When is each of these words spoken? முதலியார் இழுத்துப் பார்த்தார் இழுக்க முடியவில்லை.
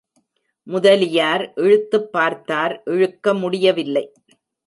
முதலியார் 0.67 1.51
இழுத்துப் 1.55 2.11
பார்த்தார் 2.11 2.81
இழுக்க 2.85 3.33
முடியவில்லை. 3.33 4.13